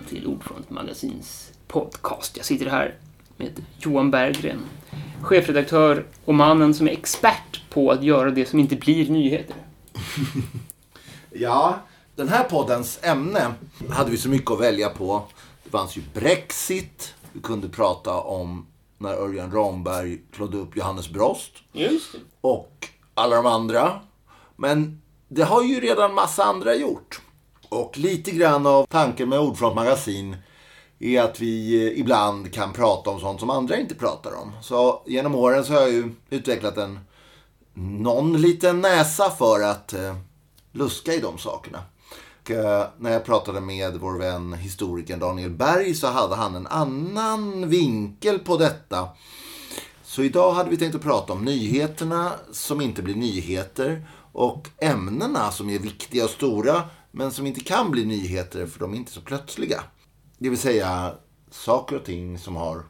[0.00, 2.36] välkomna till Ordfront Magasins podcast.
[2.36, 2.94] Jag sitter här
[3.36, 4.60] med Johan Berggren,
[5.22, 9.56] chefredaktör och mannen som är expert på att göra det som inte blir nyheter.
[11.32, 11.78] Ja,
[12.16, 13.54] den här poddens ämne
[13.90, 15.22] hade vi så mycket att välja på.
[15.64, 17.14] Det fanns ju Brexit.
[17.32, 18.66] Vi kunde prata om
[18.98, 21.52] när Örjan Ramberg klodde upp Johannes Brost.
[21.72, 22.18] Just det.
[22.40, 24.00] Och alla de andra.
[24.56, 27.20] Men det har ju redan massa andra gjort.
[27.70, 30.36] Och lite grann av tanken med Ordfront Magasin
[30.98, 34.52] är att vi eh, ibland kan prata om sånt som andra inte pratar om.
[34.62, 37.00] Så genom åren så har jag ju utvecklat en
[37.74, 40.16] någon liten näsa för att eh,
[40.72, 41.82] luska i de sakerna.
[42.42, 46.66] Och, eh, när jag pratade med vår vän historikern Daniel Berg så hade han en
[46.66, 49.08] annan vinkel på detta.
[50.02, 55.50] Så idag hade vi tänkt att prata om nyheterna som inte blir nyheter och ämnena
[55.50, 59.12] som är viktiga och stora men som inte kan bli nyheter för de är inte
[59.12, 59.84] så plötsliga.
[60.38, 61.14] Det vill säga
[61.50, 62.84] saker och ting som har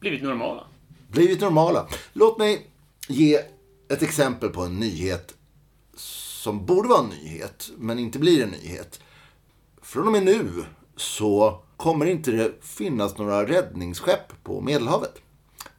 [0.00, 0.64] Blivit normala.
[1.08, 1.86] blivit normala.
[2.12, 2.70] Låt mig
[3.08, 3.34] ge
[3.88, 5.34] ett exempel på en nyhet
[5.96, 9.00] som borde vara en nyhet, men inte blir en nyhet.
[9.82, 10.64] Från och med nu
[10.96, 15.14] så kommer inte det finnas några räddningsskepp på Medelhavet.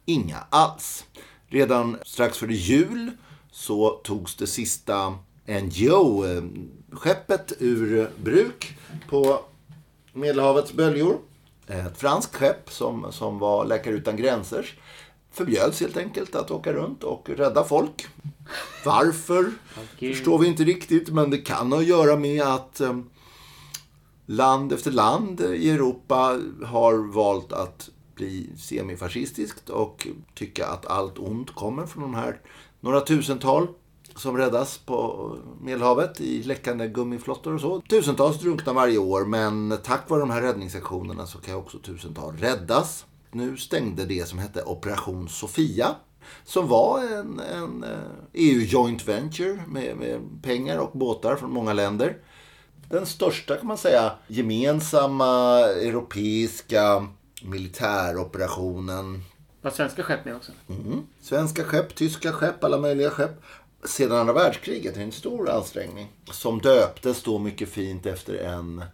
[0.04, 1.04] Inga alls.
[1.46, 3.10] Redan strax före jul
[3.50, 8.76] så togs det sista NGO-skeppet ur bruk
[9.08, 9.40] på
[10.12, 11.18] Medelhavets böljor.
[11.66, 14.78] Ett franskt skepp som, som var Läkare Utan Gränser
[15.30, 18.06] förbjöds helt enkelt att åka runt och rädda folk.
[18.84, 19.52] Varför
[19.98, 22.98] förstår vi inte riktigt, men det kan ha att göra med att eh,
[24.26, 31.54] land efter land i Europa har valt att bli semifascistiskt och tycka att allt ont
[31.54, 32.40] kommer från de här
[32.80, 33.68] några tusental
[34.16, 37.80] som räddas på Medelhavet i läckande gummiflottor och så.
[37.80, 43.06] Tusentals drunknar varje år, men tack vare de här räddningsaktionerna så kan också tusental räddas.
[43.30, 45.94] Nu stängde det som hette Operation Sofia,
[46.44, 47.98] som var en, en eh,
[48.32, 52.16] EU joint venture med, med pengar och båtar från många länder.
[52.90, 57.06] Den största kan man säga gemensamma europeiska
[57.42, 59.22] militäroperationen
[59.62, 60.52] Var svenska skepp med också?
[60.68, 61.02] Mm.
[61.20, 63.42] Svenska skepp, tyska skepp, alla möjliga skepp.
[63.86, 66.12] Sedan andra världskriget, en stor ansträngning.
[66.30, 68.84] Som döptes då mycket fint efter en,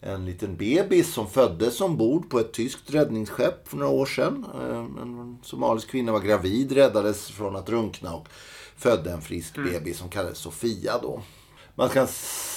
[0.00, 4.46] en liten bebis som föddes ombord på ett tyskt räddningsskepp för några år sedan.
[4.54, 8.28] Eh, En somalisk kvinna var gravid, räddades från att drunkna och
[8.76, 11.22] födde en frisk bebis som kallades Sofia då.
[11.74, 12.06] Man kan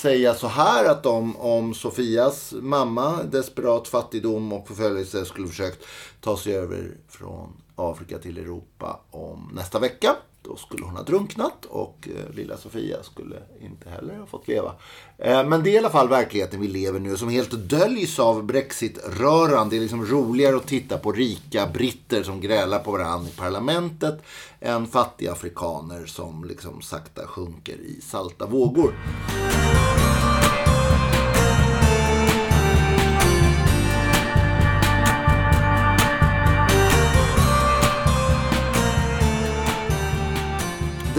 [0.01, 5.85] säga så här att om, om Sofias mamma, desperat fattigdom och förföljelse skulle försökt
[6.21, 10.15] ta sig över från Afrika till Europa om nästa vecka.
[10.51, 14.75] Då skulle hon ha drunknat och eh, lilla Sofia skulle inte heller ha fått leva.
[15.17, 18.43] Eh, men det är i alla fall verkligheten vi lever nu som helt döljs av
[18.43, 19.69] Brexit-röran.
[19.69, 24.21] Det är liksom roligare att titta på rika britter som grälar på varandra i parlamentet
[24.59, 28.93] än fattiga afrikaner som liksom sakta sjunker i salta vågor.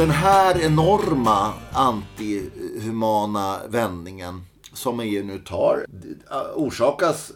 [0.02, 4.42] Den här enorma antihumana vändningen
[4.72, 5.86] som EU nu tar
[6.30, 7.32] eh, orsakas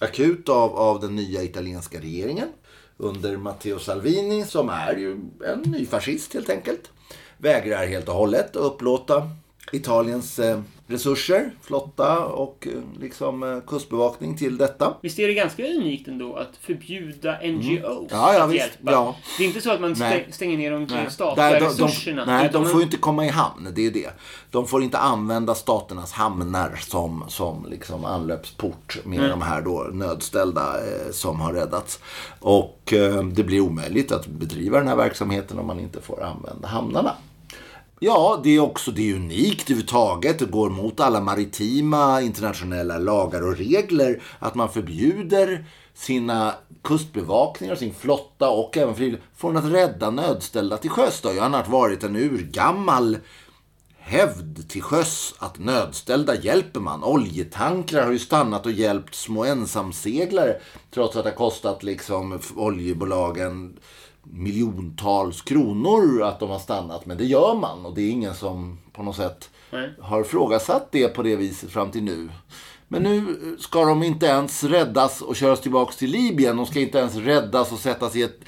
[0.00, 2.48] akut av, av den nya italienska regeringen
[2.96, 5.12] under Matteo Salvini som är ju
[5.44, 6.90] en ny fascist helt enkelt.
[7.38, 9.30] Vägrar helt och hållet att upplåta
[9.72, 14.94] Italiens eh, resurser, flotta och eh, liksom eh, kustbevakning till detta.
[15.02, 18.06] Visst är det ganska unikt ändå att förbjuda NGOs Mm.
[18.10, 18.60] Ja, ja, att visst.
[18.66, 18.92] hjälpa?
[18.92, 19.16] Ja.
[19.38, 20.20] Det är inte så att man Nej.
[20.22, 21.10] stäng, stänger ner de Nej.
[21.10, 22.24] statliga Där- de, resurserna.
[22.24, 23.68] De, nej, de får ju inte komma i hamn.
[23.74, 24.10] Det är det.
[24.50, 30.62] De får inte använda staternas hamnar som, som liksom anlöpsport med de här då nödställda
[30.86, 32.00] eh, som har räddats.
[32.40, 36.68] Och eh, det blir omöjligt att bedriva den här verksamheten om man inte får använda
[36.68, 37.14] hamnarna.
[38.00, 40.38] Ja, det är också det är unikt överhuvudtaget.
[40.38, 47.94] Det går mot alla maritima internationella lagar och regler att man förbjuder sina kustbevakningar, sin
[47.94, 51.20] flotta och även frivilliga från att rädda nödställda till sjöss.
[51.20, 53.18] Det har ju annars varit en urgammal
[53.98, 57.04] hävd till sjöss att nödställda hjälper man.
[57.04, 60.60] Oljetankrar har ju stannat och hjälpt små ensamseglare
[60.90, 63.78] trots att det har kostat liksom oljebolagen
[64.32, 67.06] miljontals kronor att de har stannat.
[67.06, 69.90] Men det gör man och det är ingen som på något sätt Nej.
[70.00, 72.28] har ifrågasatt det på det viset fram till nu.
[72.88, 76.56] Men nu ska de inte ens räddas och köras tillbaks till Libyen.
[76.56, 78.40] De ska inte ens räddas och sättas i ett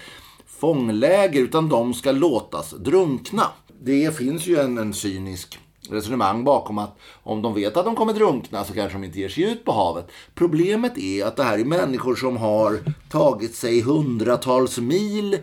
[0.47, 3.47] fångläger utan de ska låtas drunkna.
[3.83, 5.59] Det finns ju en, en cynisk
[5.93, 9.29] resonemang bakom att om de vet att de kommer drunkna så kanske de inte ger
[9.29, 10.11] sig ut på havet.
[10.35, 12.79] Problemet är att det här är människor som har
[13.11, 15.39] tagit sig hundratals mil,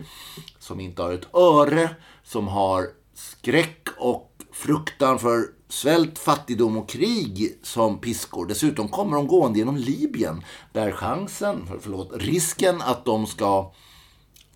[0.60, 1.90] som inte har ett öre,
[2.24, 8.46] som har skräck och fruktan för svält, fattigdom och krig som piskor.
[8.46, 10.44] Dessutom kommer de gående genom Libyen
[10.74, 13.72] där chansen, förlåt, risken att de ska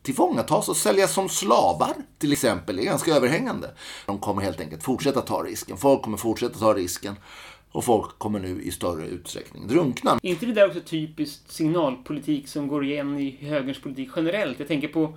[0.01, 3.71] tillfångatas och säljas som slavar till exempel är ganska överhängande.
[4.05, 5.77] De kommer helt enkelt fortsätta ta risken.
[5.77, 7.15] Folk kommer fortsätta ta risken.
[7.71, 10.19] Och folk kommer nu i större utsträckning drunkna.
[10.23, 14.59] Är inte det där också typiskt signalpolitik som går igen i högerns politik generellt?
[14.59, 15.13] Jag tänker på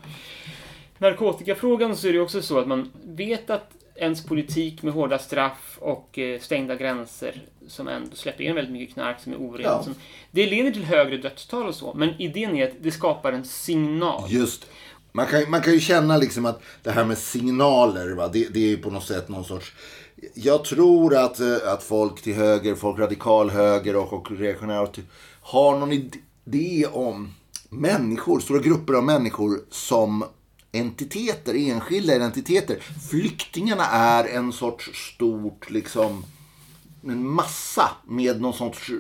[0.99, 5.79] narkotikafrågan så är det också så att man vet att ens politik med hårda straff
[5.81, 9.65] och eh, stängda gränser som ändå släpper in väldigt mycket knark som är orent.
[9.65, 9.83] Ja.
[9.83, 9.95] som-
[10.31, 14.25] Det leder till högre dödstal och så, men idén är att det skapar en signal.
[14.29, 14.67] Just
[15.13, 18.29] man kan, man kan ju känna liksom att det här med signaler, va?
[18.29, 19.73] Det, det är ju på något sätt någon sorts...
[20.35, 24.89] Jag tror att, eh, att folk till höger, folk radikal höger och, och reaktionära
[25.41, 27.35] har någon idé om
[27.71, 30.25] människor, stora grupper av människor som
[30.75, 32.79] entiteter, enskilda identiteter.
[33.11, 36.25] Flyktingarna är en sorts stort liksom
[37.07, 38.91] en massa med någon sorts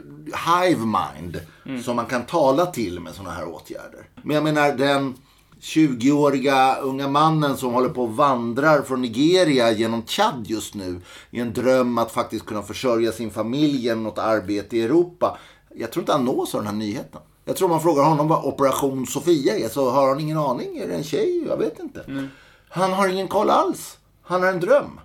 [0.47, 1.41] hive mind
[1.85, 4.09] som man kan tala till med sådana här åtgärder.
[4.23, 5.15] Men jag menar den
[5.61, 11.00] 20-åriga unga mannen som håller på och vandrar från Nigeria genom Chad just nu
[11.31, 15.38] i en dröm att faktiskt kunna försörja sin familj genom något arbete i Europa.
[15.75, 17.20] Jag tror inte han nås av den här nyheten.
[17.44, 20.79] Jag tror man frågar honom vad Operation Sofia är så har han ingen aning.
[20.79, 21.44] Är det en tjej?
[21.49, 22.29] Jag vet inte.
[22.69, 23.99] Han har ingen koll alls.
[24.23, 25.00] Han har en dröm.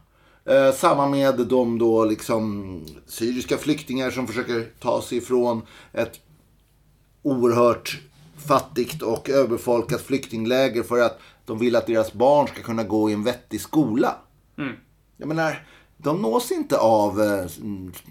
[0.46, 5.62] Eh, samma med de då liksom syriska flyktingar som försöker ta sig ifrån
[5.94, 6.20] ett
[7.22, 8.00] oerhört
[8.48, 13.14] fattigt och överfolkat flyktingläger för att de vill att deras barn ska kunna gå i
[13.14, 14.16] en vettig skola.
[15.18, 15.68] Jag menar,
[16.04, 17.46] de nås inte av eh,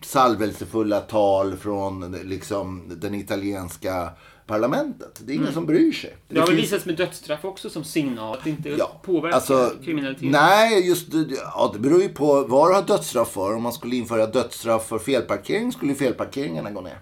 [0.03, 4.11] salvelsefulla tal från liksom, den italienska
[4.47, 5.21] parlamentet.
[5.25, 6.17] Det är ingen som bryr sig.
[6.29, 9.37] Det har väl finns- visats med dödsstraff också som signal att det inte Ja, påverkar
[9.37, 10.31] alltså, kriminalitet.
[10.31, 11.27] Nej, just det.
[11.55, 13.55] Ja, det beror ju på vad du har dödsstraff för.
[13.55, 16.99] Om man skulle införa dödsstraff för felparkering skulle felparkeringarna gå ner.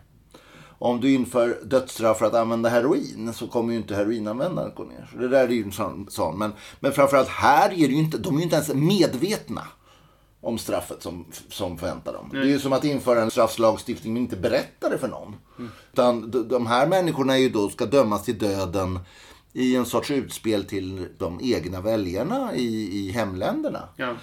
[0.78, 5.08] Om du inför dödsstraff för att använda heroin så kommer ju inte heroinanvändandet gå ner.
[5.12, 6.06] Så det där är ju en sån.
[6.10, 6.38] sån.
[6.38, 9.62] Men, men framförallt här är det ju inte, de är ju inte ens medvetna
[10.46, 12.28] om straffet som, som förväntar dem.
[12.32, 15.36] Det är ju som att införa en strafflagstiftning men inte berätta det för någon.
[15.92, 18.98] Utan de, de här människorna är ju då, ska dömas till döden
[19.52, 23.88] i en sorts utspel till de egna väljarna i, i hemländerna.
[23.96, 24.16] Ja.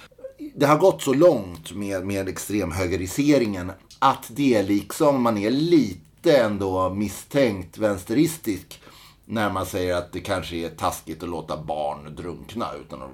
[0.56, 6.90] Det har gått så långt med, med extremhögeriseringen att det liksom, man är lite ändå
[6.90, 8.82] misstänkt vänsteristisk
[9.25, 13.10] när man säger att det kanske är taskigt att låta barn drunkna utan att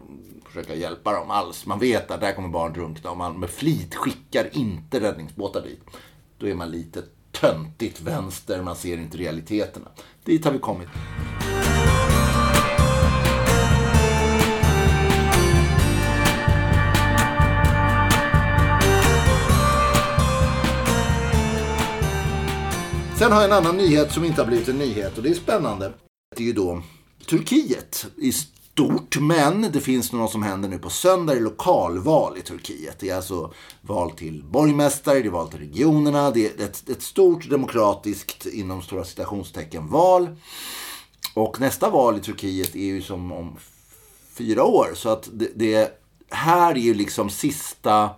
[0.48, 1.66] försöka hjälpa dem alls.
[1.66, 5.82] Man vet att där kommer barn drunkna och man med flit skickar inte räddningsbåtar dit.
[6.38, 9.88] Då är man lite töntigt vänster, man ser inte realiteterna.
[10.24, 10.90] Dit har vi kommit.
[23.20, 25.34] Sen har jag en annan nyhet som inte har blivit en nyhet och det är
[25.34, 25.94] spännande.
[26.36, 26.82] Det är ju då
[27.30, 32.42] Turkiet i stort, men det finns något som händer nu på söndag i lokalval i
[32.42, 33.00] Turkiet.
[33.00, 37.02] Det är alltså val till borgmästare, det är val till regionerna, det är ett, ett
[37.02, 40.36] stort demokratiskt, inom stora citationstecken, val.
[41.34, 43.58] Och nästa val i Turkiet är ju som om
[44.34, 44.92] fyra år.
[44.96, 45.92] Så att det, det
[46.30, 48.10] här är ju liksom sista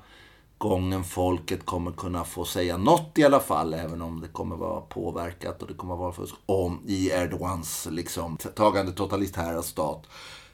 [0.62, 4.82] gången folket kommer kunna få säga något i alla fall, även om det kommer vara
[4.82, 10.04] påverkat och det kommer vara fusk om i Erdogans liksom tagande totalitära stat.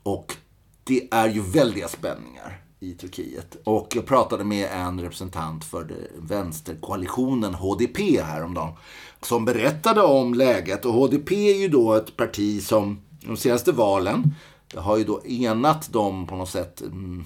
[0.03, 0.35] Och
[0.83, 3.57] det är ju väldiga spänningar i Turkiet.
[3.63, 8.73] Och jag pratade med en representant för vänsterkoalitionen HDP häromdagen.
[9.21, 10.85] Som berättade om läget.
[10.85, 14.35] Och HDP är ju då ett parti som de senaste valen
[14.75, 17.25] har ju då enat dem på något sätt mm,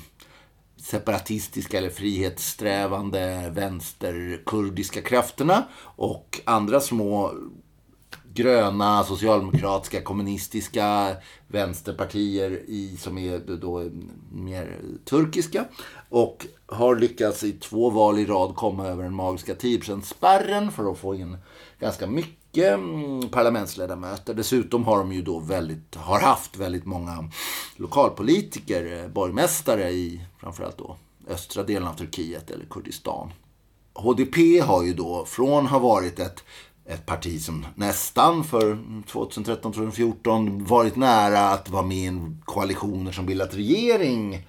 [0.81, 5.63] separatistiska eller frihetssträvande vänsterkurdiska krafterna
[5.95, 7.33] och andra små
[8.33, 11.15] gröna, socialdemokratiska, kommunistiska
[11.47, 13.89] vänsterpartier i, som är då
[14.31, 15.65] mer turkiska.
[16.09, 20.97] Och har lyckats i två val i rad komma över den magiska 10%-spärren för att
[20.97, 21.37] få in
[21.79, 24.33] ganska mycket mycket mm, parlamentsledamöter.
[24.33, 27.29] Dessutom har de ju då väldigt, har haft väldigt många
[27.75, 33.31] lokalpolitiker, eh, borgmästare i framförallt då östra delen av Turkiet eller Kurdistan.
[33.93, 36.43] HDP har ju då från ha varit ett,
[36.85, 38.77] ett parti som nästan för
[39.07, 44.47] 2013-2014 varit nära att vara med i koalitioner som bildat regering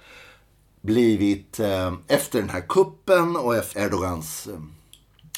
[0.81, 4.59] blivit, eh, efter den här kuppen och efter Erdogans eh,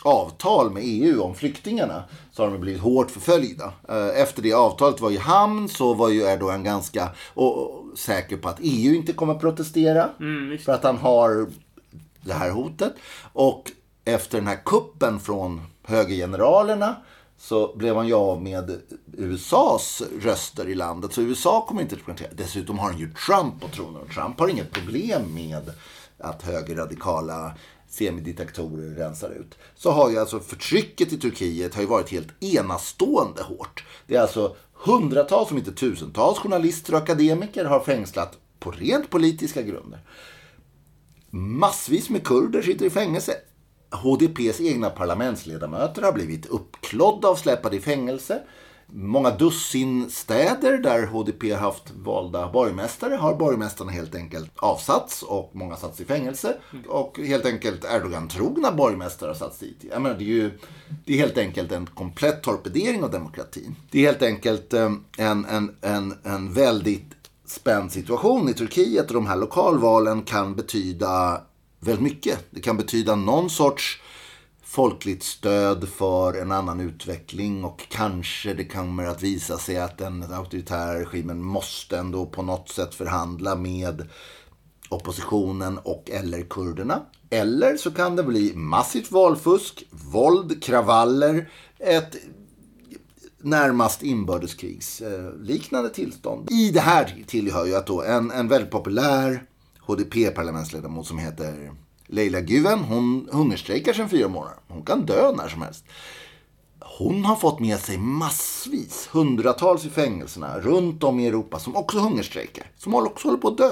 [0.03, 3.73] avtal med EU om flyktingarna så har de blivit hårt förföljda.
[3.89, 8.37] Eh, efter det avtalet var i hamn så var ju Erdogan ganska och, och, säker
[8.37, 10.09] på att EU inte kommer att protestera.
[10.19, 11.47] Mm, för att han har
[12.21, 12.93] det här hotet.
[13.33, 13.71] Och
[14.05, 16.95] efter den här kuppen från högergeneralerna
[17.37, 18.81] så blev han ju av med
[19.17, 21.13] USAs röster i landet.
[21.13, 22.43] Så USA kommer inte att representera.
[22.43, 24.07] Dessutom har han ju Trump på tronen.
[24.13, 25.71] Trump har inget problem med
[26.17, 27.53] att högerradikala
[27.87, 29.57] semidiktatorer rensar ut.
[29.75, 33.85] Så har ju alltså förtrycket i Turkiet har ju varit helt enastående hårt.
[34.07, 39.61] Det är alltså hundratals, om inte tusentals journalister och akademiker har fängslat på rent politiska
[39.61, 39.99] grunder.
[41.29, 43.35] Massvis med kurder sitter i fängelse.
[43.91, 48.41] HDPs egna parlamentsledamöter har blivit uppklodda och släpade i fängelse.
[48.87, 55.75] Många dussin städer där HDP haft valda borgmästare har borgmästarna helt enkelt avsatts och många
[55.75, 56.57] satts i fängelse.
[56.87, 59.85] Och helt enkelt Erdogan-trogna borgmästare har satts dit.
[59.91, 60.51] Jag menar, det, är ju,
[61.05, 63.75] det är helt enkelt en komplett torpedering av demokratin.
[63.91, 67.15] Det är helt enkelt eh, en, en, en, en väldigt
[67.45, 71.41] spänd situation i Turkiet och de här lokalvalen kan betyda
[71.79, 72.39] väldigt mycket.
[72.49, 74.01] Det kan betyda någon sorts
[74.75, 80.33] folkligt stöd för en annan utveckling och kanske det kommer att visa sig att den
[80.33, 84.07] auktoritära regimen måste ändå på något sätt förhandla med
[84.89, 87.01] oppositionen och eller kurderna.
[87.29, 92.15] Eller så kan det bli massivt valfusk, våld, kravaller, ett
[93.41, 96.51] närmast inbördeskrigsliknande eh, tillstånd.
[96.51, 99.43] I det här tillhör ju att då en, en väldigt populär
[99.79, 101.71] HDP-parlamentsledamot som heter
[102.07, 104.57] Leila Güven, hon hungerstrejkar sedan fyra månader.
[104.67, 105.85] Hon kan dö när som helst.
[106.79, 111.99] Hon har fått med sig massvis, hundratals i fängelserna runt om i Europa som också
[111.99, 112.71] hungerstrejkar.
[112.77, 113.71] Som också håller på att dö.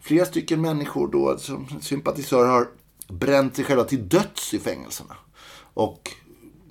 [0.00, 2.68] Flera stycken människor då, som sympatisörer har
[3.08, 5.16] bränt sig själva till döds i fängelserna.
[5.74, 6.10] Och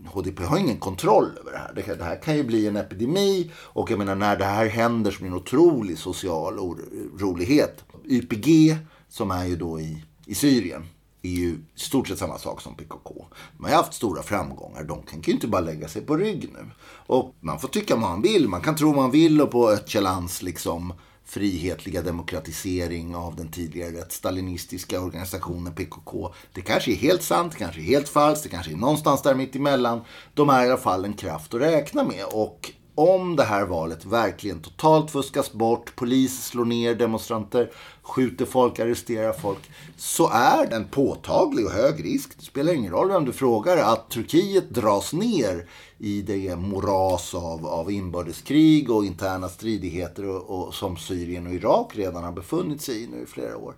[0.06, 1.74] HDP har ingen kontroll över det här.
[1.76, 5.12] Det, det här kan ju bli en epidemi och jag menar när det här händer
[5.12, 7.84] som en otrolig social orolighet.
[8.06, 8.78] YPG
[9.10, 10.84] som är ju då i, i Syrien
[11.22, 13.26] är ju i stort sett samma sak som PKK.
[13.58, 14.84] De har ju haft stora framgångar.
[14.84, 16.70] De kan ju inte bara lägga sig på rygg nu.
[16.84, 18.50] Och man får tycka vad man vill.
[18.50, 20.94] Man kan tro vad man vill och på Öcalans liksom
[21.28, 26.34] frihetliga demokratisering av den tidigare rätt stalinistiska organisationen PKK.
[26.54, 29.36] Det kanske är helt sant, det kanske är helt falskt, det kanske är någonstans där
[29.36, 30.02] mitt emellan.
[30.34, 32.26] De är i alla fall en kraft att räkna med.
[32.26, 38.80] Och om det här valet verkligen totalt fuskas bort, polis slår ner demonstranter, skjuter folk,
[38.80, 43.26] arresterar folk, så är det en påtaglig och hög risk, det spelar ingen roll vem
[43.26, 50.26] du frågar, att Turkiet dras ner i det moras av, av inbördeskrig och interna stridigheter
[50.26, 53.76] och, och, som Syrien och Irak redan har befunnit sig i nu i flera år.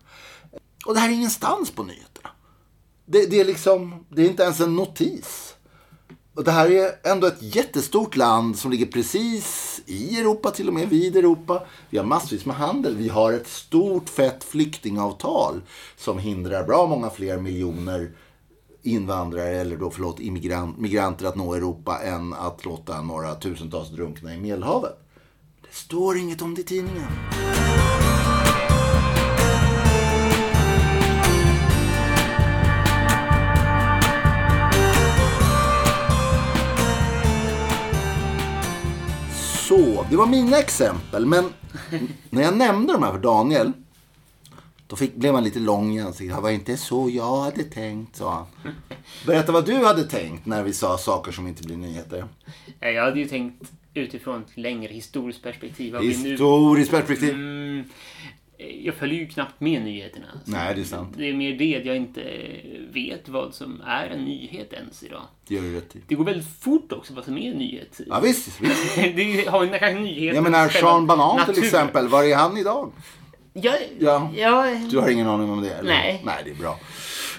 [0.86, 2.30] Och det här är ingenstans på nyheterna.
[3.06, 5.56] Det, det, är liksom, det är inte ens en notis.
[6.36, 10.74] Och det här är ändå ett jättestort land som ligger precis i Europa, till och
[10.74, 11.64] med vid Europa.
[11.90, 12.96] Vi har massvis med handel.
[12.96, 15.62] Vi har ett stort fett flyktingavtal
[15.98, 18.12] som hindrar bra många fler miljoner
[18.82, 24.34] invandrare, eller då förlåt, immigrant, migranter att nå Europa än att låta några tusentals drunkna
[24.34, 24.98] i Medelhavet.
[25.62, 27.08] Det står inget om det i tidningen.
[39.80, 41.26] Så, det var mina exempel.
[41.26, 41.54] Men
[42.30, 43.72] när jag nämnde de här för Daniel,
[44.88, 46.36] då fick, blev han lite lång i ansiktet.
[46.38, 48.74] Det var inte så jag hade tänkt, sa han.
[49.26, 52.26] Berätta vad du hade tänkt när vi sa saker som inte blir nyheter.
[52.80, 55.96] Jag hade ju tänkt utifrån ett längre historiskt perspektiv.
[56.00, 57.30] Historiskt perspektiv.
[57.30, 57.84] Mm,
[58.84, 60.26] jag följer ju knappt med nyheterna.
[60.46, 61.14] Nej, det är sant.
[61.18, 62.22] Det är mer det att jag inte
[62.94, 65.22] vet vad som är en nyhet ens idag.
[65.48, 66.00] Det gör du rätt i.
[66.08, 68.02] Det går väldigt fort också vad som är en nyhet.
[68.08, 68.96] Ja, visst, visst.
[69.16, 70.36] det har ju kanske nyheter.
[70.36, 72.08] Jag menar, Sean Banan till natur- exempel.
[72.08, 72.92] Var är han idag?
[73.54, 74.30] Ja, Ja.
[74.36, 74.66] ja.
[74.92, 75.70] Du har ingen aning om det?
[75.74, 75.90] Eller?
[75.94, 76.22] Nej.
[76.26, 76.80] Nej, det är bra.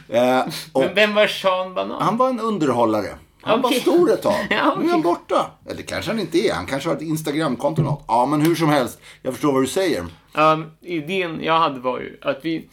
[0.09, 2.03] Eh, och Men vem var Sean Banan?
[2.03, 3.09] han var en underhållare.
[3.43, 3.79] Han Okej.
[3.87, 4.47] var stor ett tag.
[4.51, 5.51] Ja, Nu är han borta.
[5.71, 6.55] Eller kanske han inte är.
[6.55, 8.05] Han kanske har ett Instagramkonto eller något.
[8.09, 9.01] Ja, men hur som helst.
[9.23, 10.07] Jag förstår vad du säger.
[10.35, 12.69] Um, idén jag hade var ju att vi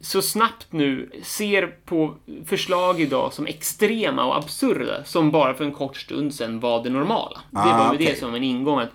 [0.00, 2.14] så snabbt nu ser på
[2.46, 6.90] förslag idag som extrema och absurda som bara för en kort stund sedan var det
[6.90, 7.40] normala.
[7.50, 8.06] Det Ah, var ju okej.
[8.06, 8.78] det som en ingång.
[8.80, 8.90] Att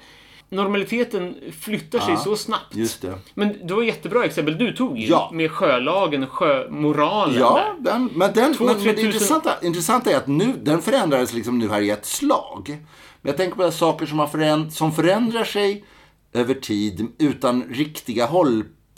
[0.50, 2.75] normaliteten flyttar sig Ja, så snabbt.
[2.75, 3.20] Just det.
[3.34, 5.08] Men det var jättebra exempel du tog ju.
[5.08, 5.29] Ja.
[5.34, 10.12] Med sjölagen och sjömoralen Ja, den, men, den, Två, men, tre men det intressanta, intressanta
[10.12, 12.77] är att nu, den förändrades liksom nu här i ett slag.
[13.22, 15.86] Men jag tänker på saker som, har föränd, som förändrar sig
[16.34, 18.27] över tid utan riktiga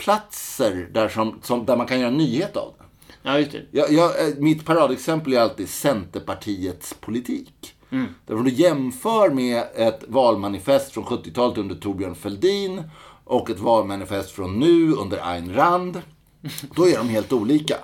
[0.02, 2.86] webbplatser där, som, som, där man kan göra nyhet av det.
[3.24, 3.66] Ja, just det.
[3.72, 7.76] Jag, jag, eh, mitt paradexempel är alltid Centerpartiets politik.
[7.92, 8.08] Mm.
[8.26, 12.84] Därför du jämför med ett valmanifest från 70-talet under Torbjörn Fälldin
[13.24, 16.02] och ett valmanifest från nu under Ayn Rand.
[16.76, 17.76] Då är de helt olika.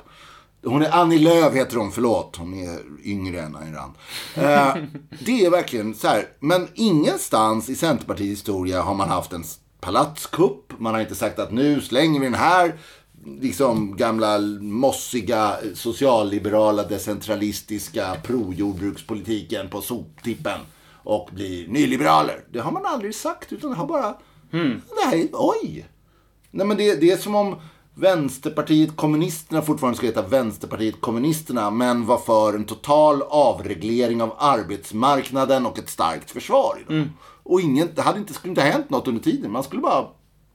[0.66, 2.36] Hon är Annie Lööf heter hon, förlåt.
[2.36, 3.94] Hon är yngre än Ayn Rand.
[4.36, 4.76] Eh,
[5.26, 6.28] det är verkligen så här.
[6.40, 9.44] Men ingenstans i Centerpartiets historia har man haft en
[9.80, 10.74] palatskupp.
[10.80, 12.80] Man har inte sagt att nu slänger vi den här
[13.42, 20.60] liksom gamla mossiga socialliberala decentralistiska projordbrukspolitiken på soptippen
[21.04, 22.44] och blir nyliberaler.
[22.52, 24.16] Det har man aldrig sagt utan det har bara,
[24.54, 24.82] mm.
[25.06, 25.86] nej, oj.
[26.52, 27.56] Nej men det, det är som om
[28.00, 35.66] Vänsterpartiet kommunisterna fortfarande ska heta Vänsterpartiet kommunisterna men var för en total avreglering av arbetsmarknaden
[35.66, 36.86] och ett starkt försvar.
[36.90, 37.10] Mm.
[37.44, 39.52] Och ingen, det hade inte, skulle inte hänt något under tiden.
[39.52, 40.08] Man skulle bara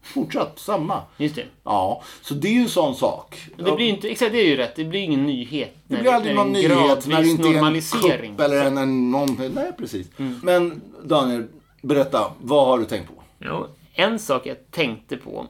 [0.03, 1.03] fortsatt samma.
[1.17, 1.47] Just det.
[1.65, 3.49] Ja, så det är ju en sån sak.
[3.57, 4.77] Det blir inte, exakt det är ju rätt.
[4.77, 5.77] Det blir ingen nyhet.
[5.87, 9.53] Det blir aldrig någon nyhet när det inte är en kupp eller en, en någon,
[9.55, 10.07] Nej, precis.
[10.19, 10.41] Mm.
[10.43, 11.47] Men Daniel,
[11.83, 12.33] berätta.
[12.41, 13.15] Vad har du tänkt på?
[13.39, 15.47] Ja, en sak jag tänkte på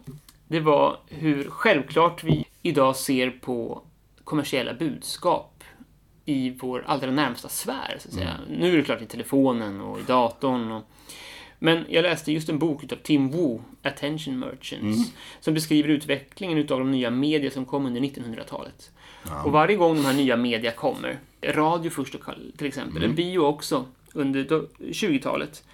[0.52, 3.82] det var hur självklart vi idag ser på
[4.24, 5.64] kommersiella budskap
[6.24, 7.96] i vår allra närmsta sfär.
[8.00, 8.30] Så att säga.
[8.48, 8.60] Mm.
[8.60, 10.72] Nu är det klart i telefonen och i datorn.
[10.72, 10.82] Och...
[11.64, 15.04] Men jag läste just en bok av Tim Wu, Attention Merchants, mm.
[15.40, 18.90] som beskriver utvecklingen av de nya media som kom under 1900-talet.
[19.26, 19.42] Ja.
[19.42, 22.16] Och varje gång de här nya media kommer, radio först
[22.56, 23.16] till exempel, mm.
[23.16, 24.44] bio också, under
[24.78, 25.64] 20-talet,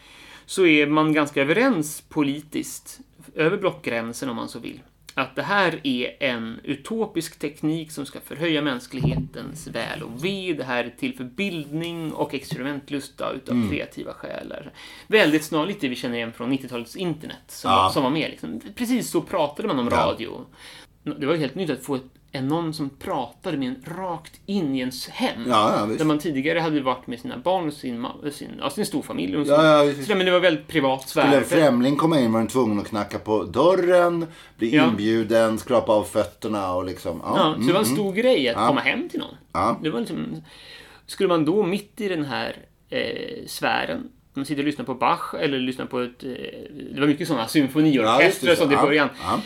[0.46, 3.00] så är man ganska överens politiskt
[3.34, 4.80] över blockgränsen om man så vill,
[5.18, 10.54] att det här är en utopisk teknik som ska förhöja mänsklighetens väl och ve.
[10.58, 13.70] Det här är till för bildning och experimentlusta utav mm.
[13.70, 14.72] kreativa själar.
[15.06, 17.76] Väldigt snarlikt det vi känner igen från 90-talets internet som, ja.
[17.76, 18.30] var, som var med.
[18.30, 18.60] Liksom.
[18.74, 20.46] Precis så pratade man om radio.
[21.02, 21.12] Ja.
[21.12, 24.40] Det var ju helt nytt att få ett än någon som pratade med en rakt
[24.46, 25.44] in i ens hem.
[25.46, 28.86] Ja, ja, där man tidigare hade varit med sina barn och sin, sin, ja, sin
[28.86, 29.36] storfamilj.
[29.36, 31.22] Och ja, ja, så, men det var väldigt privat sfär.
[31.22, 35.92] Skulle en främling komma in var den tvungen att knacka på dörren, bli inbjuden, skrapa
[35.92, 37.22] av fötterna och liksom.
[37.24, 38.16] Ja, ja så det var en mm, stor mm.
[38.16, 39.82] grej att komma hem till någon.
[39.82, 40.42] Det var liksom,
[41.06, 42.56] skulle man då mitt i den här
[42.90, 46.24] eh, sfären man sitter och lyssnar på Bach eller lyssnar på ett...
[46.24, 46.30] Eh,
[46.94, 49.08] det var mycket sådana symfoniorkestrar ja, som det i början.
[49.22, 49.40] Ja.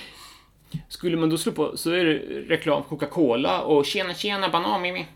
[0.88, 2.18] Skulle man då slå på så är det
[2.54, 5.06] reklam för Coca-Cola och tjena tjena bananmimi.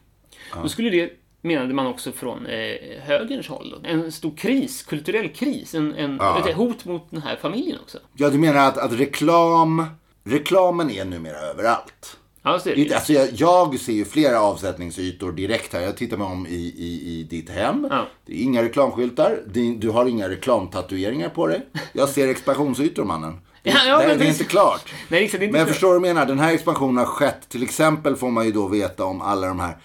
[0.54, 0.62] Ja.
[0.62, 1.10] Då skulle det
[1.46, 3.80] menade man också från eh, högerns håll.
[3.84, 6.48] En stor kris, kulturell kris, en, en, ja.
[6.48, 7.98] ett hot mot den här familjen också.
[8.16, 9.86] Ja, du menar att, att reklam,
[10.24, 12.18] reklamen är numera överallt?
[12.42, 12.94] Ja, ser det.
[12.94, 15.80] Alltså, jag, jag ser ju flera avsättningsytor direkt här.
[15.80, 17.86] Jag tittar mig om i, i, i ditt hem.
[17.90, 18.06] Ja.
[18.26, 19.38] Det är inga reklamskyltar.
[19.78, 21.66] Du har inga reklamtatueringar på dig.
[21.92, 23.40] Jag ser expansionsytor, mannen.
[23.66, 24.92] Ja, ja, det, det, är inte klart.
[25.08, 26.26] Nej, liksom, inte men jag förstår vad du menar.
[26.26, 27.48] Den här expansionen har skett.
[27.48, 29.76] Till exempel får man ju då veta om alla de här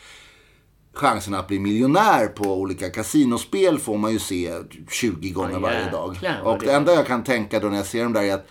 [0.93, 4.53] chanserna att bli miljonär på olika kasinospel får man ju se
[4.91, 6.17] 20 gånger oh, varje dag.
[6.43, 8.47] Och det enda jag kan tänka då när jag ser dem där är att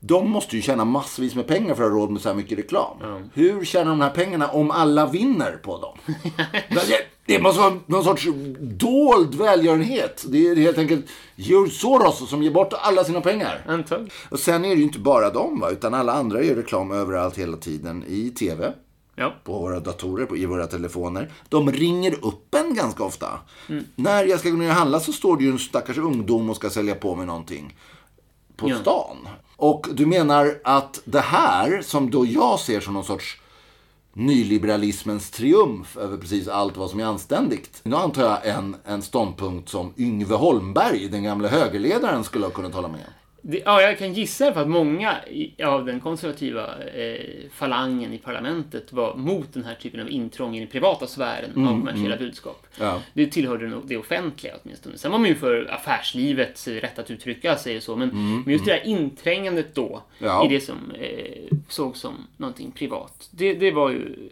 [0.00, 2.58] de måste ju tjäna massvis med pengar för att ha råd med så här mycket
[2.58, 3.02] reklam.
[3.02, 3.30] Mm.
[3.34, 5.98] Hur tjänar de här pengarna om alla vinner på dem?
[7.26, 8.28] det måste vara någon sorts
[8.60, 10.24] dold välgörenhet.
[10.28, 13.64] Det är helt enkelt George Soros som ger bort alla sina pengar.
[13.66, 14.10] Antagligen.
[14.28, 15.70] Och sen är det ju inte bara dem, va?
[15.70, 18.04] utan alla andra gör reklam överallt hela tiden.
[18.08, 18.72] I TV,
[19.14, 19.34] ja.
[19.44, 21.32] på våra datorer, på, i våra telefoner.
[21.48, 23.28] De ringer upp en ganska ofta.
[23.68, 23.84] Mm.
[23.94, 26.56] När jag ska gå ner och handla så står det ju en stackars ungdom och
[26.56, 27.76] ska sälja på mig någonting
[28.56, 28.76] på ja.
[28.78, 29.28] stan.
[29.56, 33.40] Och du menar att det här, som då jag ser som någon sorts
[34.16, 37.80] nyliberalismens triumf över precis allt vad som är anständigt.
[37.82, 42.74] Nu antar jag en, en ståndpunkt som Yngve Holmberg, den gamle högerledaren, skulle ha kunnat
[42.74, 43.12] hålla med om.
[43.48, 45.16] Det, ja, jag kan gissa för att många
[45.64, 47.20] av den konservativa eh,
[47.52, 51.68] falangen i parlamentet var mot den här typen av intrång i den privata sfären mm,
[51.68, 52.26] av kommersiella mm.
[52.26, 52.66] budskap.
[52.80, 53.02] Ja.
[53.14, 54.98] Det tillhörde det offentliga åtminstone.
[54.98, 58.52] Sen var man ju för affärslivets rätt att uttrycka sig och så, men, mm, men
[58.52, 60.46] just det där inträngandet då ja.
[60.46, 64.28] i det som eh, sågs som någonting privat, det, det var ju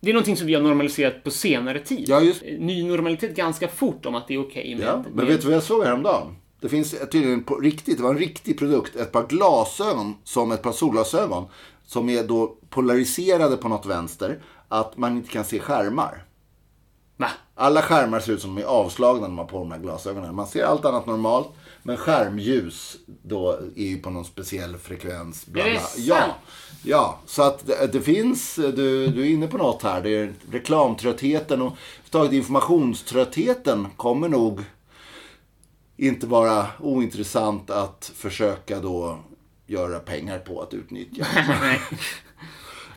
[0.00, 2.04] det är någonting som vi har normaliserat på senare tid.
[2.08, 2.42] Ja, just...
[2.42, 4.86] Ny normalitet ganska fort om att det är okej okay med...
[4.86, 6.36] Ja, men vet du vad jag såg häromdagen?
[6.60, 10.62] Det finns tydligen på riktigt, det var en riktig produkt, ett par glasögon som ett
[10.62, 11.46] par solglasögon
[11.86, 16.24] som är då polariserade på något vänster, att man inte kan se skärmar.
[17.16, 17.30] Va?
[17.54, 20.34] Alla skärmar ser ut som de är avslagna när man har på de här glasögonen.
[20.34, 21.48] Man ser allt annat normalt,
[21.82, 25.46] men skärmljus då är ju på någon speciell frekvens.
[25.46, 25.72] Bla bla.
[25.72, 26.36] Är det ja,
[26.82, 30.02] ja, så att det, det, finns, du, du är inne på något här.
[30.02, 31.76] Det är reklamtröttheten och
[32.32, 34.64] informationströttheten kommer nog
[35.98, 39.18] inte vara ointressant att försöka då
[39.66, 41.26] göra pengar på att utnyttja.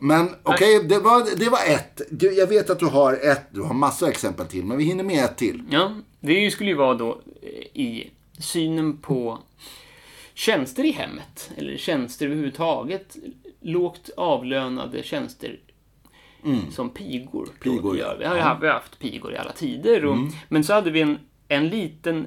[0.00, 2.00] Men okej, det, var, det var ett.
[2.10, 5.04] Du, jag vet att du har ett, du har massa exempel till, men vi hinner
[5.04, 5.62] med ett till.
[5.70, 7.48] Ja, det skulle ju vara då eh,
[7.82, 9.38] i synen på
[10.34, 13.16] tjänster i hemmet, eller tjänster överhuvudtaget,
[13.60, 15.60] lågt avlönade tjänster
[16.70, 17.48] som pigor.
[17.48, 17.58] Mm.
[17.60, 18.16] Pigor, gör.
[18.18, 20.04] Vi har ju haft, vi har haft pigor i alla tider.
[20.04, 20.32] Och, Mm.
[20.48, 22.26] Men så hade vi en, en liten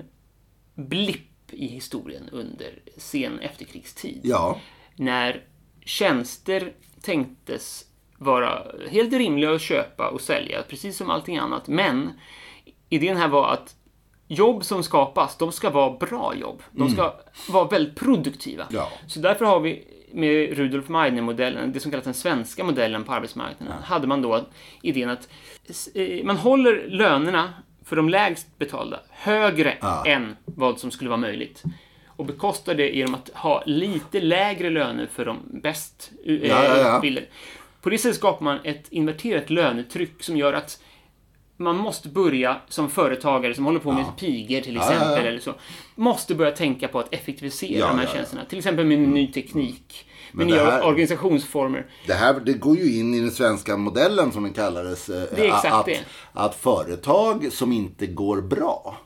[0.76, 4.22] blipp i historien under sen efterkrigstid.
[4.24, 4.60] Ja,
[4.96, 5.44] när
[5.86, 7.86] tjänster tänktes
[8.18, 11.68] vara helt rimliga att köpa och sälja, precis som allting annat.
[11.68, 12.12] Men
[12.90, 13.76] idén här var att
[14.28, 16.64] jobb som skapas, de ska vara bra jobb.
[16.72, 17.14] De ska
[17.50, 18.64] vara väldigt produktiva.
[18.64, 18.76] Mm.
[18.76, 18.92] Ja.
[19.08, 23.84] Så därför har vi med Rudolf Meidner-modellen, det som kallas den svenska modellen på arbetsmarknaden,
[23.84, 24.46] hade man då
[24.82, 25.30] idén att
[25.94, 27.54] eh, man håller lönerna
[27.86, 30.06] för de lägst betalda högre Ja.
[30.06, 31.64] än vad som skulle vara möjligt.
[32.08, 36.96] Och bekostar det genom att ha lite lägre löner för de bäst eh, Ja, ja,
[36.98, 37.28] utbildade.
[37.82, 40.82] På det sättet skapar man ett inverterat lönetryck som gör att
[41.58, 45.28] man måste börja som företagare som håller på med pigor till Ja, exempel, ja, ja.
[45.28, 45.54] eller så,
[45.96, 48.16] måste börja tänka på att effektivisera Ja, de här ja, ja.
[48.16, 48.46] tjänsterna.
[48.46, 51.86] Till exempel med ny teknik, med nya här- organisationsformer.
[52.08, 55.10] det här det går ju in i den svenska modellen som den kallades.
[55.10, 56.00] eh, Det är exakt att, det.
[56.34, 58.98] att företag som inte går bra,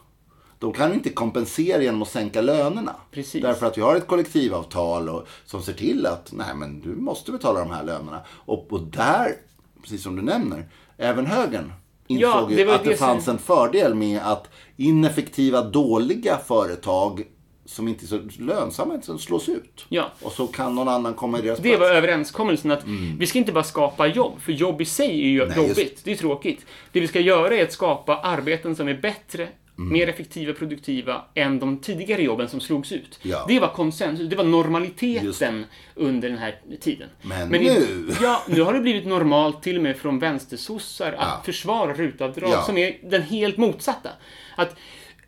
[0.59, 2.95] de kan inte kompensera genom att sänka lönerna.
[3.11, 3.41] Precis.
[3.41, 7.31] Därför att vi har ett kollektivavtal och, som ser till att nej, men du måste
[7.31, 8.21] betala de här lönerna.
[8.29, 9.35] Och, och där,
[9.81, 11.73] precis som du nämner, även högern
[12.09, 16.37] insåg Ja, ju det att det det som- fanns en fördel med att ineffektiva, dåliga
[16.37, 17.23] företag
[17.65, 19.85] som inte är så lönsamma som slås ut.
[19.89, 20.11] Ja.
[20.21, 21.79] Och så kan någon annan komma i deras Det plats.
[21.79, 22.83] var överenskommelsen att
[23.19, 25.53] vi ska inte bara skapa jobb, för jobb i sig är ju Mm.
[25.57, 26.01] Nej, just- jobbigt.
[26.03, 26.65] Det är tråkigt.
[26.91, 29.47] Det vi ska göra är att skapa arbeten som är bättre,
[29.79, 29.93] Mm.
[29.93, 33.19] mer effektiva, produktiva än de tidigare jobben som slogs ut.
[33.21, 33.45] Ja.
[33.47, 35.65] Det var konsensus, det var normaliteten
[35.95, 37.09] under den här tiden.
[37.21, 41.17] Men i- nu- Ja, nu har det blivit normalt till och med från vänstersossar att
[41.19, 41.41] Ja.
[41.45, 42.61] försvara rutavdrag Ja.
[42.61, 44.09] som är den helt motsatta.
[44.55, 44.75] Att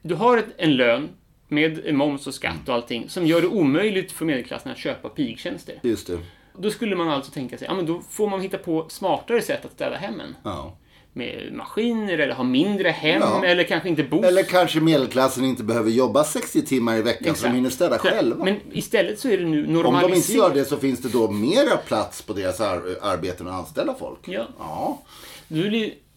[0.01, 1.09] du har ett, en lön
[1.47, 5.75] med moms och skatt och allting som gör det omöjligt för medelklassen att köpa pigtjänster.
[5.83, 6.17] Just det.
[6.57, 9.65] Då skulle man alltså tänka sig, ja men då får man hitta på smartare sätt
[9.65, 10.35] att städa hemmen.
[10.43, 10.77] Ja.
[11.13, 13.45] Med maskiner, eller ha mindre hem, Ja.
[13.45, 14.23] eller kanske inte bo...
[14.23, 17.51] Eller kanske medelklassen inte behöver jobba 60 timmar i veckan så Exakt.
[17.51, 18.45] de hinner städa Så- själva.
[18.45, 20.37] Men istället så är det nu Om de inte normaliserat.
[20.37, 24.19] gör det så finns det då mera plats på deras ar- arbeten att anställa folk.
[24.27, 24.47] Ja.
[24.59, 25.01] Ja.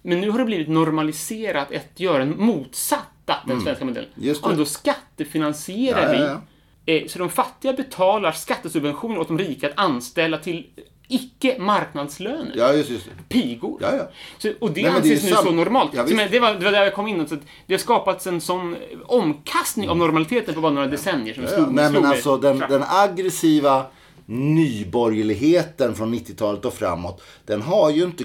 [0.02, 4.10] Men nu har det blivit normaliserat att göra motsatta den svenska modellen.
[4.16, 4.28] Mm.
[4.28, 4.50] Just det.
[4.50, 6.40] Ja, då skattefinansierar Ja, ja,
[6.86, 7.02] vi.
[7.02, 10.66] Eh, Så de fattiga betalar skattesubventioner åt de rika att anställa till
[11.14, 12.52] icke marknadslöner.
[12.56, 13.34] Ja, just, just det.
[13.34, 13.78] Pigor.
[13.80, 14.08] Ja, ja.
[14.38, 15.90] Så, och det Nej, det anses ju nu så normalt.
[15.94, 17.28] Ja, så, men det, var, det var där jag kom in.
[17.28, 21.34] Så att det har skapats en sån omkastning av normaliteten på bara några decennier.
[21.34, 23.86] Som Ja, slog, Nej, slog men alltså den, den aggressiva
[24.26, 28.24] nyborgerligheten från 90-talet och framåt, den har ju inte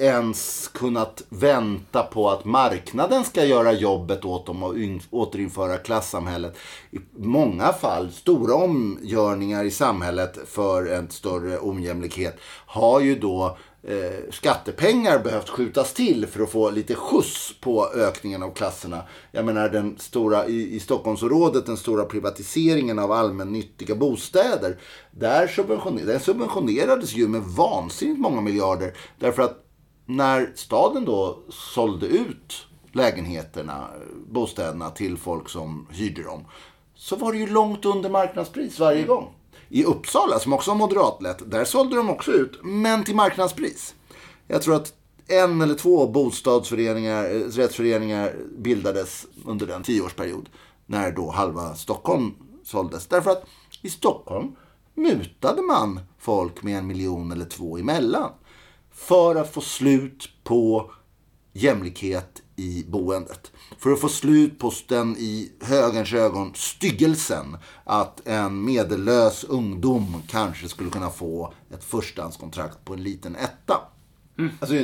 [0.00, 4.74] ens kunnat vänta på att marknaden ska göra jobbet åt dem och
[5.10, 6.56] återinföra klassamhället.
[6.90, 12.36] I många fall, stora omgörningar i samhället för en större ojämlikhet
[12.66, 18.42] har ju då eh, skattepengar behövt skjutas till för att få lite skjuts på ökningen
[18.42, 19.02] av klasserna.
[19.32, 24.78] Jag menar den stora, i, i Stockholmsområdet, den stora privatiseringen av allmännyttiga bostäder.
[25.10, 28.96] Där subventioner, den subventionerades ju med vansinnigt många miljarder.
[29.18, 29.59] Därför att
[30.16, 33.88] när staden då sålde ut lägenheterna,
[34.28, 36.44] bostäderna till folk som hyrde dem.
[36.94, 39.34] Så var det ju långt under marknadspris varje gång.
[39.68, 43.94] I Uppsala, som också var moderatlett, där sålde de också ut, men till marknadspris.
[44.46, 44.92] Jag tror att
[45.26, 50.48] en eller två bostadsföreningar, eh, rättsföreningar bildades under den tioårsperiod.
[50.86, 53.06] När då halva Stockholm såldes.
[53.06, 53.44] Därför att
[53.82, 54.56] i Stockholm
[54.94, 58.30] mutade man folk med en miljon eller två emellan.
[59.00, 60.90] För att få slut på
[61.52, 63.52] jämlikhet i boendet.
[63.78, 70.68] För att få slut på den i högerns ögon styggelsen att en medellös ungdom kanske
[70.68, 73.80] skulle kunna få ett förstahandskontrakt på en liten etta.
[74.60, 74.74] Alltså,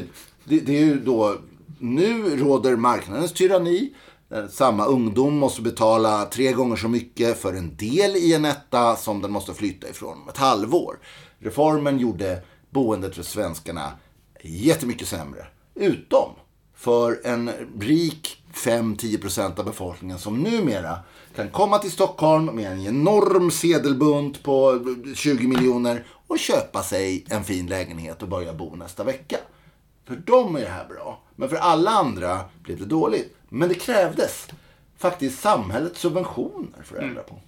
[0.45, 1.37] det, det är ju då,
[1.79, 3.95] nu råder marknadens tyranni.
[4.31, 8.97] Eh, Samma ungdom måste betala tre gånger så mycket för en del i en etta
[8.97, 10.99] som den måste flytta ifrån om ett halvår.
[11.39, 13.93] Reformen gjorde boendet för svenskarna
[14.49, 15.47] jättemycket sämre.
[15.75, 16.31] Utom
[16.75, 20.99] för en rik 5-10% av befolkningen som numera
[21.37, 27.45] kan komma till Stockholm med en enorm sedelbunt på 20 miljoner och köpa sig en
[27.45, 29.37] fin lägenhet och börja bo nästa vecka.
[30.05, 31.21] För dem är det här bra.
[31.37, 33.37] Men för alla andra blev det dåligt.
[33.49, 34.47] Men det krävdes
[34.99, 37.41] faktiskt samhällets subventioner för att ändra på.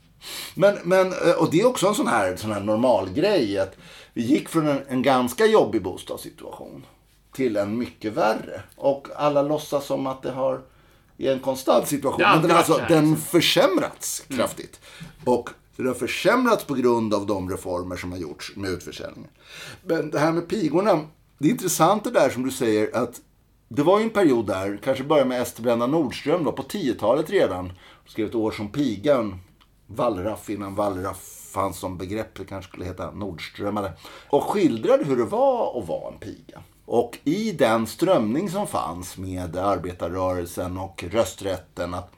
[0.55, 3.77] Men, men, eh, och det är också en sån här, sån här normal grej att
[4.19, 6.87] vi gick från en, en ganska jobbig bostadssituation
[7.33, 8.63] till en mycket värre.
[8.77, 10.61] Och alla låtsas som att det har
[11.17, 12.25] i en konstant situation.
[12.25, 14.81] Har Men den, alltså, den försämrats kraftigt.
[15.25, 19.31] Och den har försämrats på grund av de reformer som har gjorts med utförsäljningen.
[19.83, 21.01] Men det här med pigorna.
[21.39, 23.21] Det är intressant det där som du säger att
[23.69, 27.31] det var ju en period där, kanske började med Ester Brenda Nordström då, på 10-talet
[27.31, 27.73] redan.
[28.07, 29.41] Skrev ett år som pigan.
[29.87, 32.35] Wallraff innan Wallraff fanns som begrepp.
[32.37, 33.93] Det kanske skulle heta nordströmmare
[34.29, 36.63] Och skildrade hur det var att vara en piga.
[36.85, 41.95] Och i den strömning som fanns med arbetarrörelsen och rösträtten.
[41.95, 42.13] Att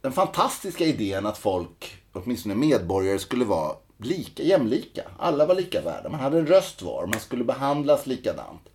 [0.00, 5.02] den fantastiska idén att folk, åtminstone medborgare, skulle vara lika, jämlika.
[5.18, 6.08] Alla var lika värda.
[6.08, 7.06] Man hade en röst var.
[7.06, 8.68] Man skulle behandlas likadant.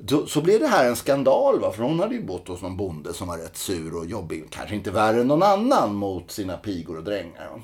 [0.00, 1.60] Då, så blev det här en skandal.
[1.60, 1.72] Va?
[1.72, 4.50] För hon hade ju bott hos någon bonde som var rätt sur och jobbig.
[4.50, 7.48] Kanske inte värre än någon annan mot sina pigor och drängar.
[7.50, 7.60] va.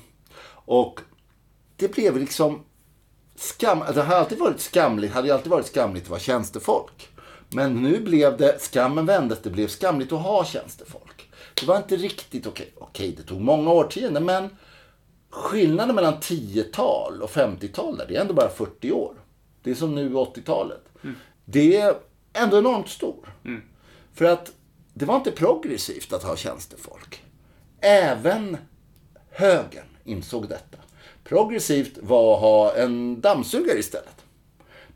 [0.65, 0.99] Och
[1.75, 2.63] det blev liksom
[3.35, 3.79] skam.
[3.93, 7.09] Det har alltid varit skamligt, hade alltid varit skamligt att vara tjänstefolk.
[7.49, 11.29] Men nu blev det, skammen vändes, det blev skamligt att ha tjänstefolk.
[11.53, 12.73] Det var inte riktigt okej.
[12.77, 14.49] Okej, det tog många årtionden, men
[15.29, 19.15] skillnaden mellan 10-tal och 50-tal, där, det är ändå bara 40 år.
[19.63, 20.83] Det är som nu 80-talet.
[21.45, 21.95] Det är
[22.33, 23.35] ändå enormt stor.
[24.13, 24.51] För att
[24.93, 27.23] det var inte progressivt att ha tjänstefolk.
[27.81, 28.57] Även
[29.29, 30.77] högern insåg detta.
[31.23, 34.25] Progressivt var att ha en dammsugare istället.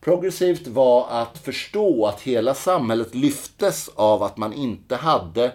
[0.02, 5.52] Progressivt var att förstå att hela samhället lyftes av att man inte hade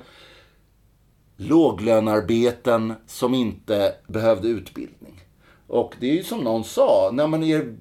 [1.36, 5.20] låglönarbeten som inte behövde utbildning.
[5.66, 7.76] Och det är ju som någon sa, när man är,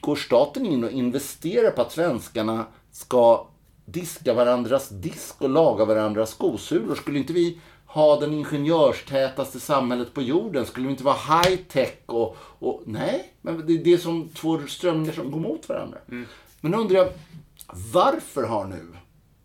[0.00, 3.46] går staten in och investerar på att svenskarna ska
[3.84, 7.60] diska varandras disk och laga varandras skosulor, skulle inte vi
[7.94, 10.66] ha den ingenjörstätaste samhället på jorden?
[10.66, 12.82] Skulle vi inte vara high tech och, och...
[12.86, 15.98] Nej, men det är det som två strömningar som går mot varandra.
[16.60, 17.08] Men nu undrar jag,
[17.92, 18.96] varför har nu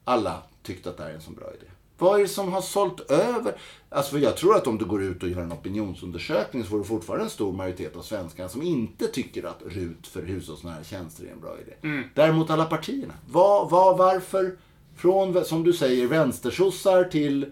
[0.04, 1.66] alla tyckt att det här är en så bra idé?
[1.98, 3.56] Vad är det som har sålt över?
[3.90, 6.84] Alltså jag tror att om du går ut och gör en opinionsundersökning så får du
[6.84, 11.32] fortfarande en stor majoritet av svenskarna som inte tycker att RUT för hushållsnära tjänster är
[11.32, 12.04] en bra idé.
[12.16, 13.14] Däremot alla partierna.
[13.28, 14.58] Vad, vad, varför?
[14.96, 17.46] Från, som du säger, vänstersossar till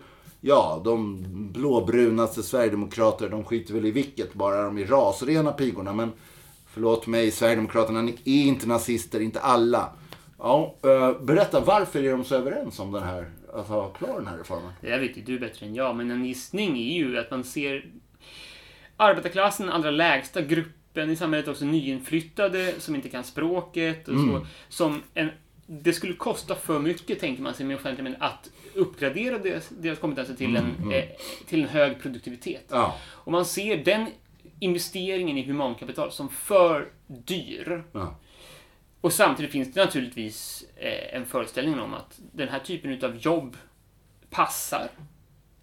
[0.48, 5.94] Ja, de blåbrunaste sverigedemokrater, de skiter väl i vilket, bara de är rasrena pigorna.
[5.94, 6.12] Men
[6.68, 9.90] förlåt mig, Sverigedemokraterna är inte nazister, inte alla.
[10.38, 14.28] Ja, eh, berätta, varför är de så överens om den här, att ha klar den
[14.28, 14.72] här reformen?
[14.82, 17.44] Det där vet ju du bättre än jag, men en gissning är ju att man
[17.44, 17.86] ser
[18.98, 25.02] arbetarklassen, allra lägsta gruppen i samhället, också nyinflyttade som inte kan språket och så, som
[25.14, 25.30] en
[25.68, 30.00] det skulle kosta för mycket, tänker man sig med offentliga medel, att uppgradera deras, deras
[30.00, 31.06] kompetenser till, en, eh,
[31.48, 32.66] till en hög produktivitet.
[32.70, 32.96] Ja.
[33.10, 34.08] Och man ser den
[34.60, 37.84] investeringen i humankapital som för dyr.
[37.92, 38.16] Ja.
[39.02, 43.58] Och samtidigt finns det naturligtvis eh, en föreställning om att den här typen av jobb
[44.30, 44.90] passar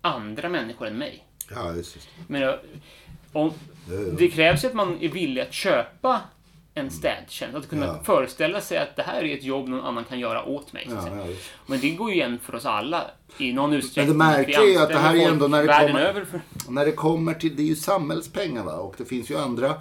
[0.00, 1.24] andra människor än mig.
[1.50, 2.00] Ja, just det.
[2.26, 2.58] Men
[3.32, 3.52] om,
[4.18, 6.20] det krävs ju att man är villig att köpa
[6.74, 7.56] en städtjänst.
[7.56, 8.00] Att kunna Ja.
[8.04, 10.86] föreställa sig att det här är ett jobb någon annan kan göra åt mig.
[10.90, 11.26] Ja, ja.
[11.66, 13.04] Men det går ju igen för oss alla
[13.38, 14.16] i någon utsträckning.
[14.18, 16.40] Men det märkliga är att det här är ändå när det kommer- för...
[16.68, 18.72] När det kommer till, det är ju samhällspengar va?
[18.76, 19.74] och det finns ju andra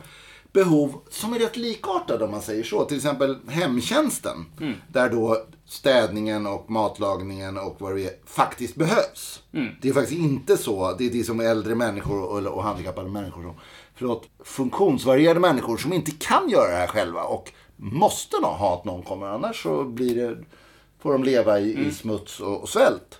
[0.51, 2.85] behov som är rätt likartade om man säger så.
[2.85, 4.45] Till exempel hemtjänsten.
[4.87, 9.43] Där då städningen och matlagningen och vad det är faktiskt behövs.
[9.81, 10.93] Det är faktiskt inte så.
[10.97, 13.55] Det är det som äldre människor och, och handikappade människor som,
[13.95, 18.85] förlåt, funktionsvarierade människor som inte kan göra det här själva och måste nå, ha att
[18.85, 19.27] någon kommer.
[19.27, 20.37] Annars så blir det,
[20.99, 23.19] får de leva i, i smuts och, och svält.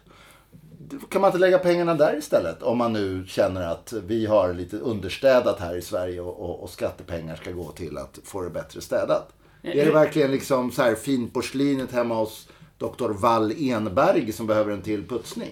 [1.10, 2.64] Kan man inte lägga pengarna där istället?
[2.64, 6.70] Om man nu känner att vi har lite understädat här i Sverige och, och, och
[6.70, 9.34] skattepengar ska gå till att få det bättre städat.
[9.64, 13.10] Är det verkligen liksom så här finporslinet hemma hos Dr.
[13.10, 15.50] Wall Enberg som behöver en till putsning?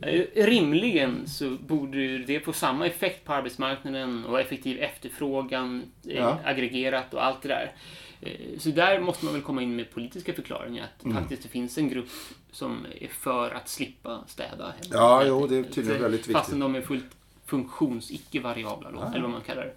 [0.00, 6.38] Eh, Rimligen så borde det få samma effekt på arbetsmarknaden och effektiv efterfrågan eh, Ja.
[6.44, 7.72] aggregerat och allt det där.
[8.20, 10.84] Eh, Så där måste man väl komma in med politiska förklaringar.
[10.98, 11.16] Att Mm.
[11.16, 12.08] faktiskt det finns en grupp
[12.52, 14.74] som är för att slippa städa hemma.
[14.92, 16.36] Ja, jo, det är tydligen väldigt viktigt.
[16.36, 17.04] Fastän de är fullt
[17.52, 19.74] funktions-icke-variabla då, eller vad man kallar det.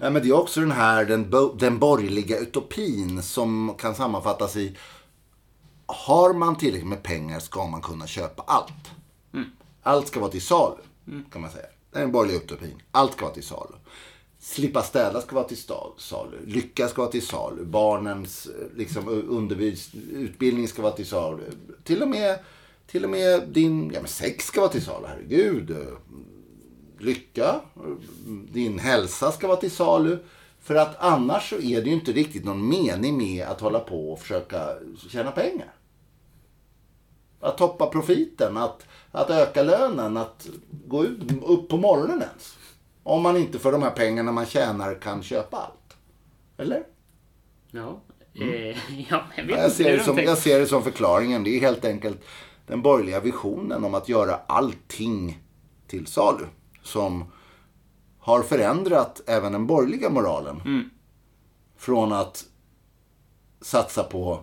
[0.00, 4.56] Ja, men det är också den här den, bo- den borgerliga utopin som kan sammanfattas
[4.56, 4.76] i
[5.86, 8.90] Har man tillräckligt med pengar ska man kunna köpa allt.
[9.82, 10.76] Allt ska vara till salu,
[11.32, 11.66] kan man säga.
[11.92, 12.82] Det är den borgerliga utopin.
[12.90, 13.74] Allt ska vara till salu.
[14.40, 15.62] Slippa städa ska vara till
[15.98, 16.36] salu.
[16.46, 17.64] Lycka ska vara till salu.
[17.64, 21.42] Barnens eh, liksom, undervis, utbildning ska vara till salu.
[21.84, 22.38] Till och med,
[22.86, 25.76] till och med din ja, men sex ska vara till salu, herregud.
[26.98, 27.60] Lycka,
[28.52, 30.18] din hälsa ska vara till salu.
[30.60, 34.12] För att annars så är det ju inte riktigt någon mening med att hålla på
[34.12, 34.68] och försöka
[35.08, 35.72] tjäna pengar.
[37.40, 40.48] Att toppa profiten, att, att öka lönen, att
[40.86, 42.58] gå ut, upp på morgonen ens.
[43.02, 45.96] Om man inte för de här pengarna man tjänar kan köpa allt.
[46.56, 46.84] Eller?
[47.70, 48.00] Ja,
[48.34, 48.76] eh,
[49.10, 51.44] ja jag vet Jag ser, det de som, jag ser det som förklaringen.
[51.44, 52.24] Det är helt enkelt
[52.66, 55.42] den borgerliga visionen om att göra allting
[55.86, 56.44] till salu.
[56.88, 57.24] Som
[58.18, 60.60] har förändrat även den borgerliga moralen.
[60.64, 60.90] Mm.
[61.76, 62.44] Från att
[63.60, 64.40] satsa på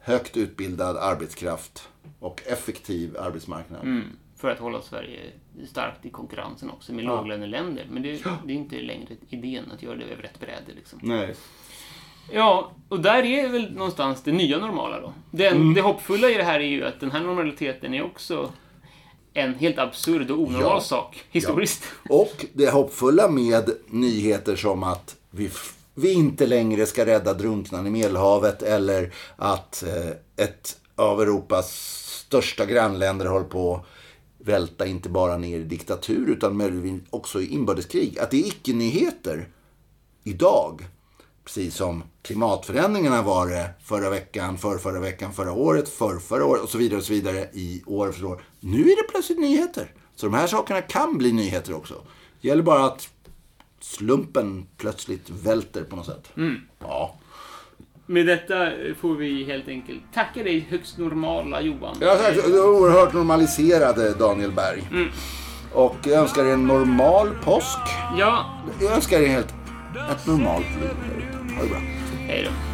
[0.00, 1.88] högt utbildad arbetskraft
[2.18, 3.82] och effektiv arbetsmarknad.
[3.82, 4.04] Mm,
[4.36, 5.20] för att hålla Sverige
[5.68, 7.86] starkt i konkurrensen också med låglöneländer.
[7.90, 10.72] Men det, det är inte längre idén att göra det över ett bräde.
[10.76, 10.98] Liksom.
[11.02, 11.34] Nej.
[12.32, 15.12] Ja, och där är väl någonstans det nya normala då.
[15.30, 15.74] Den, Mm.
[15.74, 18.52] Det hoppfulla i det här är ju att den här normaliteten är också
[19.34, 20.80] en helt absurd och onormal Ja.
[20.80, 21.82] sak historiskt.
[22.08, 25.50] Och det hoppfulla med nyheter som att vi,
[25.94, 32.66] vi inte längre ska rädda drunknande i Medelhavet eller att eh, ett av Europas största
[32.66, 33.86] grannländer håller på att
[34.46, 38.18] välta inte bara ner i diktatur utan möjligen också i inbördeskrig.
[38.18, 39.48] Att det är icke-nyheter
[40.24, 40.82] idag.
[41.54, 46.62] Precis som klimatförändringarna var det förra veckan, för förra veckan, förra året, för förra året
[46.62, 48.42] och så vidare och så vidare i år efter år.
[48.60, 49.92] Nu är det plötsligt nyheter.
[50.16, 51.94] Så de här sakerna kan bli nyheter också.
[52.40, 53.08] Det gäller bara att
[53.80, 56.32] slumpen plötsligt välter på något sätt.
[56.80, 57.14] Ja.
[58.06, 61.96] Med detta får vi helt enkelt tacka dig högst normala Johan.
[62.02, 65.10] Är så- oerhört normaliserade Daniel Berg.
[65.72, 67.78] Och jag önskar er en normal påsk.
[68.18, 68.44] Ja,
[68.80, 69.54] Jag önskar er helt
[70.12, 71.26] ett normalt liv.
[71.56, 71.80] Ha det bra.
[72.28, 72.69] hej då.